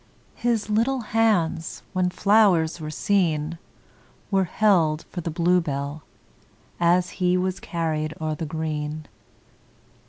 [0.33, 3.59] His little hands, when flowers were seen,
[4.31, 6.01] Were held for the bluebell,
[6.79, 9.05] As he was carried o'er the green.